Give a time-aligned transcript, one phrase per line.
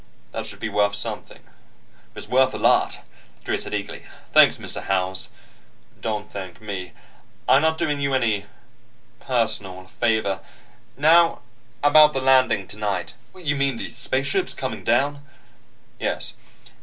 [0.31, 1.41] That should be worth something."
[2.15, 3.01] "It's worth a lot,"
[3.45, 4.07] Jerry said eagerly.
[4.33, 4.85] "Thanks, Mr.
[4.85, 5.29] Howells."
[5.99, 6.93] "Don't thank me,
[7.47, 8.47] I'm not doing you any
[9.19, 10.39] personal favor.
[10.97, 11.43] Now
[11.83, 15.23] about the landing tonight" "You mean the spaceship's coming down?"
[15.99, 16.33] "Yes.